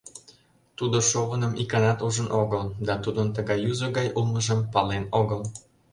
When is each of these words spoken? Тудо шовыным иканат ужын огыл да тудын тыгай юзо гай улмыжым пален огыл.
Тудо 0.77 0.97
шовыным 1.09 1.53
иканат 1.63 1.99
ужын 2.07 2.27
огыл 2.41 2.63
да 2.87 2.93
тудын 3.03 3.27
тыгай 3.35 3.59
юзо 3.71 3.87
гай 3.97 4.07
улмыжым 4.19 4.59
пален 4.73 5.03
огыл. 5.19 5.41